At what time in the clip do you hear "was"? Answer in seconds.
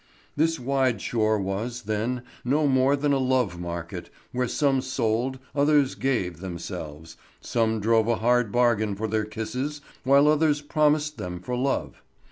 1.39-1.83